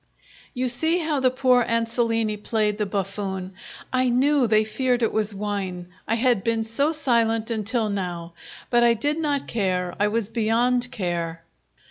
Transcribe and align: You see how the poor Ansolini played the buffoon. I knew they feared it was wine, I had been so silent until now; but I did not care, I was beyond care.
You 0.55 0.67
see 0.67 0.97
how 0.97 1.19
the 1.19 1.29
poor 1.29 1.61
Ansolini 1.63 2.35
played 2.35 2.79
the 2.79 2.87
buffoon. 2.87 3.53
I 3.93 4.09
knew 4.09 4.47
they 4.47 4.63
feared 4.63 5.03
it 5.03 5.13
was 5.13 5.35
wine, 5.35 5.89
I 6.07 6.15
had 6.15 6.43
been 6.43 6.63
so 6.63 6.91
silent 6.91 7.51
until 7.51 7.87
now; 7.87 8.33
but 8.71 8.83
I 8.83 8.95
did 8.95 9.19
not 9.19 9.45
care, 9.45 9.93
I 9.99 10.07
was 10.07 10.27
beyond 10.27 10.89
care. 10.91 11.43